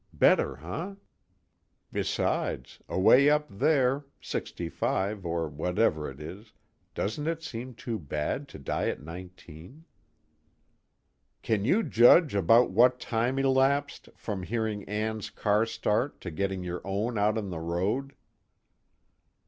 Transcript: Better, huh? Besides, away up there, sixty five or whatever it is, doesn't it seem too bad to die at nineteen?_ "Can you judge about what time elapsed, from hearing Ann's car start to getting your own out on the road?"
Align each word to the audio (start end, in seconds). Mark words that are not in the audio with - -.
Better, 0.13 0.55
huh? 0.55 0.95
Besides, 1.91 2.79
away 2.89 3.29
up 3.29 3.45
there, 3.47 4.03
sixty 4.19 4.67
five 4.67 5.27
or 5.27 5.47
whatever 5.47 6.09
it 6.09 6.19
is, 6.19 6.53
doesn't 6.95 7.27
it 7.27 7.43
seem 7.43 7.75
too 7.75 7.99
bad 7.99 8.47
to 8.47 8.57
die 8.57 8.87
at 8.89 8.99
nineteen?_ 9.03 9.83
"Can 11.43 11.65
you 11.65 11.83
judge 11.83 12.33
about 12.33 12.71
what 12.71 12.99
time 12.99 13.37
elapsed, 13.37 14.09
from 14.15 14.41
hearing 14.41 14.85
Ann's 14.85 15.29
car 15.29 15.67
start 15.67 16.19
to 16.21 16.31
getting 16.31 16.63
your 16.63 16.81
own 16.83 17.19
out 17.19 17.37
on 17.37 17.51
the 17.51 17.59
road?" 17.59 18.15